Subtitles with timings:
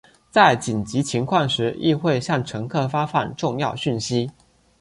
[0.31, 4.31] 在紧急状况时亦会向乘客发放重要讯息。